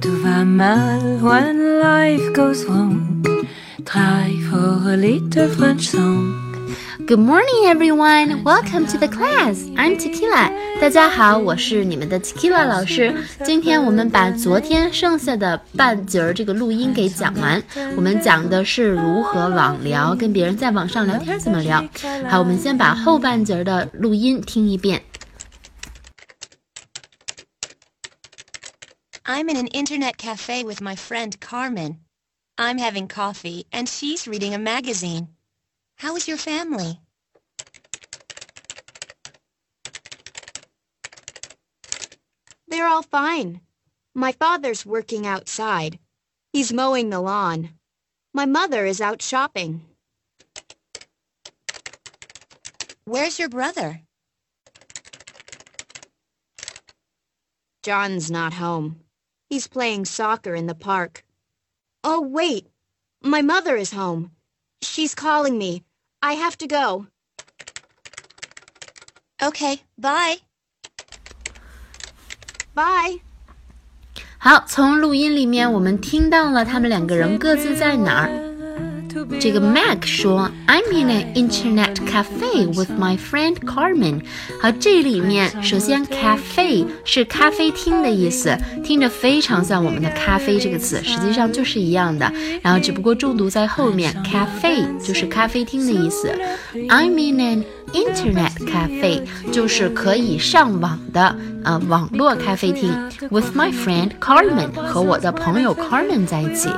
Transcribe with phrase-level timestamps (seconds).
[0.00, 3.22] Tout va mal, when life goes wrong,
[3.84, 6.34] try for a little French song.
[7.06, 8.42] Good morning, everyone.
[8.44, 9.58] Welcome to the class.
[9.76, 10.50] I'm Tequila.
[10.80, 13.14] 大家好，我是你们的 Tequila 老师。
[13.44, 17.62] 今天我们把昨天剩下的半截儿这个录音给讲完。
[17.96, 21.84] 我们讲的是如何网聊，跟别人在网上聊天怎么聊。
[22.28, 25.02] 好，我们先把后半截儿的录音听一遍。
[29.26, 32.00] I'm in an internet cafe with my friend Carmen.
[32.58, 35.28] I'm having coffee and she's reading a magazine.
[35.96, 37.00] How is your family?
[42.68, 43.62] They're all fine.
[44.14, 45.98] My father's working outside.
[46.52, 47.70] He's mowing the lawn.
[48.34, 49.86] My mother is out shopping.
[53.06, 54.02] Where's your brother?
[57.82, 59.00] John's not home.
[59.49, 61.23] He's playing soccer in the park.
[62.03, 62.67] Oh, wait.
[63.21, 64.31] My mother is home.
[64.81, 65.83] She's calling me.
[66.21, 67.07] I have to go.
[69.41, 70.37] Okay, bye.
[72.75, 73.21] Bye.
[74.37, 78.29] 好，从录音里面我们听到了他们两个人各自在哪儿。
[79.38, 84.22] 这个 Meg 说：“I'm in an internet cafe with my friend Carmen。”
[84.60, 96.30] 好，这里面首先 “cafe” 是咖啡厅的意思，听着非常像我们的“咖啡”这个词，实际上就是一样的，然后只不过重读在后面，“cafe” 就是咖啡厅的意思。
[96.88, 102.92] “I'm in an internet cafe” 就是可以上网的呃网络咖啡厅。
[103.30, 106.68] With my friend Carmen 和我的朋友 Carmen 在一起。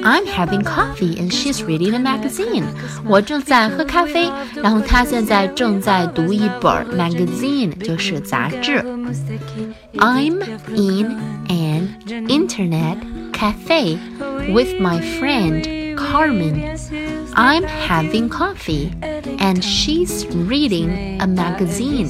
[0.00, 2.64] I'm having coffee and she's reading a magazine。
[3.04, 4.30] 我正在喝咖啡，
[4.62, 8.82] 然后她现在正在读一本 magazine，就是杂志。
[9.98, 12.98] I'm in an internet
[13.32, 13.98] cafe
[14.52, 16.76] with my friend Carmen.
[17.34, 18.90] I'm having coffee
[19.38, 22.08] and she's reading a magazine.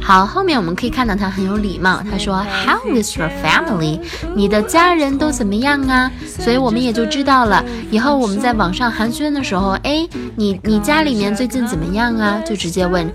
[0.00, 4.00] 好，后面我们可以看到他很有礼貌，他说 How is your family？
[4.34, 6.10] 你的家人都怎么样啊？
[6.26, 12.40] 所以我们也就知道了，以后我们在网上寒暄的时候，哎，你你家里面最近怎么样啊？
[12.44, 13.10] 就直接问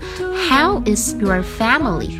[0.48, 2.10] How is your family？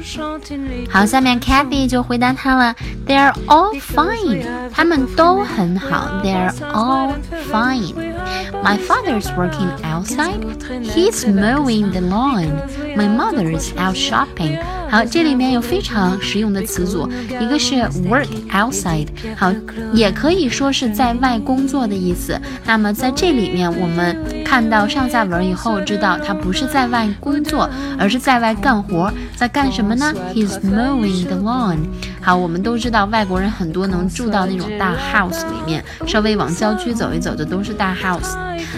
[0.88, 2.74] 好，下面 Kathy 就回答他了，
[3.06, 7.14] They're all fine，他们都很好，They're all
[7.50, 10.40] fine。My father's working outside.
[10.83, 12.49] He's mowing the lawn.
[12.95, 14.59] My mother is out shopping.
[14.89, 17.09] 好，这里面有非常实用的词组，
[17.39, 17.75] 一个是
[18.07, 19.51] work outside，好，
[19.93, 22.39] 也可以说是在外工作的意思。
[22.65, 24.15] 那么在这里面，我们
[24.45, 31.79] 看到上下文以后，知道他不是在外工作，而是在外干活，在干什么呢？He's mowing the lawn。
[32.21, 38.37] 好，我们都知道外国人很多能住到那种大 house 里面，稍微往郊区走一走，的都是大 house。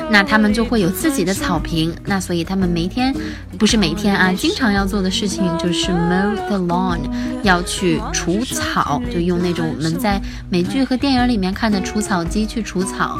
[0.09, 3.13] 那他们就会有自己的草坪，那所以他们每天，
[3.57, 6.99] 不是每天啊，经常要做的事情就是 mow the lawn，
[7.43, 13.19] 要去除草，就用那种我们在美剧和电影里面看的除草机去除草。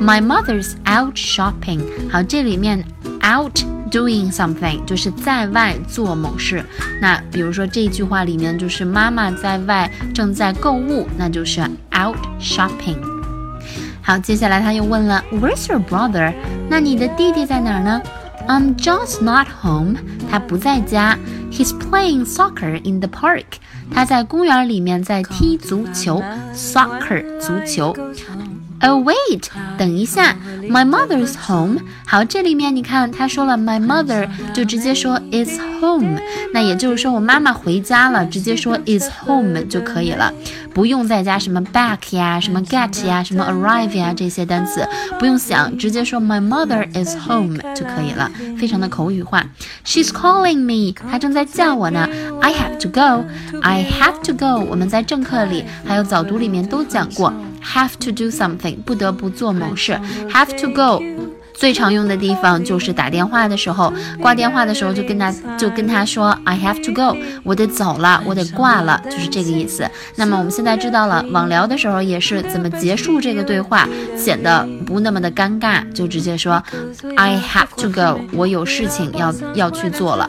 [0.00, 1.80] My mother's out shopping，
[2.10, 2.84] 好，这里面
[3.22, 3.56] out
[3.90, 6.64] doing something 就是在外做某事。
[7.00, 11.60] 那比如说这句话里面就是妈妈在外正在购物，那就是
[11.92, 13.13] out shopping。
[14.06, 16.34] 好，接下来他又问了，Where's your brother？
[16.68, 18.02] 那你的弟弟在哪儿呢
[18.46, 19.96] ？I'm John's not home。
[20.30, 21.18] 他不在家。
[21.50, 23.44] He's playing soccer in the park。
[23.90, 26.22] 他在公园里面在踢足球
[26.52, 27.96] ，soccer 足球。
[28.81, 29.43] Oh wait，
[29.77, 30.37] 等一下，
[30.69, 31.81] My mother's home。
[32.07, 36.17] 好，这里面你看他说了 My mother，就直接说 is home。
[36.53, 40.33] 那也就是说我妈妈回家了，直接说 is home 就可以了，
[40.73, 44.87] 不用再加什么 back 呀、什么 get 呀、什么 arrive 呀这些单词，
[45.19, 49.45] 不用想，直接说 My mother is home 就可以了，非常的口语化。
[49.85, 52.07] She's calling me，她正在叫我呢。
[52.39, 54.65] I have to go，I have to go。
[54.69, 57.33] 我们在正课里还有早读里面都讲过。
[57.64, 59.98] Have to do something，不得不做某事
[60.30, 61.02] ，have to go。
[61.56, 69.88] 最常用的地方就是打电话的时候，挂电话的时候就跟他就跟他说 I have to go，我得走了，我得挂了，就是这个意思。
[70.16, 73.88] 那么我们现在知道了，网聊的时候也是怎么结束这个对话，
[74.18, 76.60] 显得不那么的尴尬，就直接说
[77.16, 80.28] I have to go，我有事情要要去做了。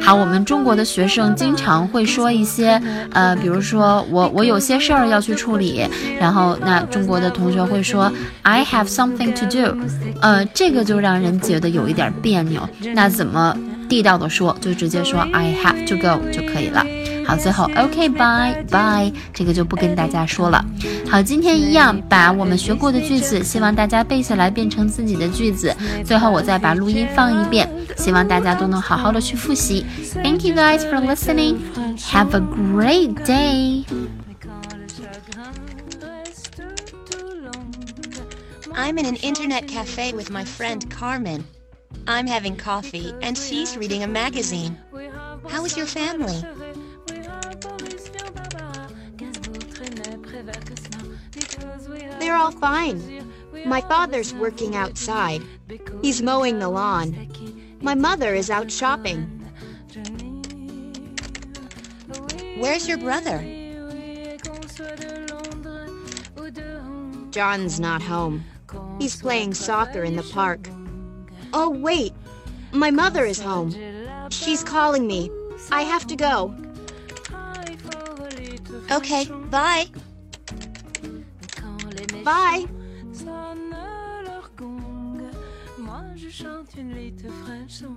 [0.00, 2.80] 好，我们中国的学生经常会说一些，
[3.12, 5.86] 呃，比如说我我有些事儿要去处理，
[6.18, 8.10] 然后那中国的同学会说
[8.42, 9.76] I have something to do，
[10.20, 10.44] 呃。
[10.54, 13.56] 这个就让人觉得有一点别扭，那怎么
[13.88, 16.84] 地道的说，就直接说 I have to go 就可以了。
[17.26, 20.64] 好，最后 OK bye bye 这个就不跟大家说了。
[21.08, 25.72] 好，今天一样把我们学过的句子，希望大家背下来变成自己的句子。
[26.04, 29.85] 最后我再把录音放一遍，希望大家都能好好的去复习。
[30.13, 31.59] Thank you guys for listening.
[32.11, 33.85] Have a great day.
[38.75, 41.43] I'm in an internet cafe with my friend Carmen.
[42.07, 44.77] I'm having coffee and she's reading a magazine.
[45.47, 46.43] How is your family?
[52.19, 53.31] They're all fine.
[53.65, 55.41] My father's working outside.
[56.01, 57.29] He's mowing the lawn.
[57.80, 59.26] My mother is out shopping.
[62.58, 63.38] Where's your brother?
[67.30, 68.44] John's not home.
[68.98, 70.68] He's playing soccer in the park.
[71.52, 72.12] Oh, wait.
[72.72, 73.74] My mother is home.
[74.30, 75.30] She's calling me.
[75.70, 76.54] I have to go.
[78.90, 79.86] Okay, bye.
[82.24, 82.66] Bye.
[86.28, 87.96] Je chante une little French song.